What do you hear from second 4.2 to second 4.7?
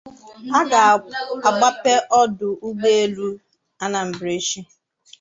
Echi